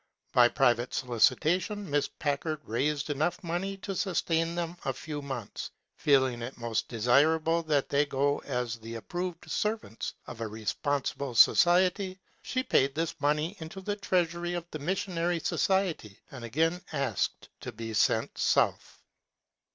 By 0.33 0.47
private 0.47 0.95
solicitation 0.95 1.87
Miss 1.87 2.07
Packard 2.07 2.61
raised 2.65 3.11
enough 3.11 3.43
money 3.43 3.77
to 3.85 3.93
sustain 3.93 4.55
them 4.55 4.75
a 4.83 4.93
few 4.93 5.21
months. 5.21 5.69
Peel 6.03 6.25
ing 6.25 6.41
it 6.41 6.57
most 6.57 6.87
desirable 6.87 7.61
that 7.61 7.87
they 7.89 8.07
go 8.07 8.39
as 8.39 8.77
the 8.79 8.97
ap 8.97 9.09
proved 9.09 9.47
servants 9.51 10.15
of 10.25 10.41
a 10.41 10.47
responsible 10.47 11.35
society, 11.35 12.19
she 12.41 12.63
paid 12.63 12.95
this 12.95 13.13
money 13.21 13.55
into 13.59 13.79
the 13.79 13.95
treasury 13.95 14.55
of 14.55 14.65
the 14.71 14.79
missionary 14.79 15.39
Society 15.39 16.17
and 16.31 16.43
again 16.43 16.81
asked 16.91 17.49
to 17.59 17.71
be 17.71 17.93
sent 17.93 18.35
south. 18.39 19.03